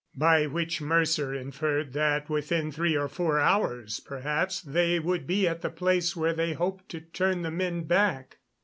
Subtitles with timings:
[0.17, 5.61] By which Mercer inferred that within three or four hours, perhaps, they would be at
[5.61, 8.37] the place where they hoped to turn the men back.